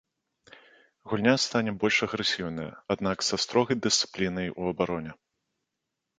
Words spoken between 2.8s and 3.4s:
аднак са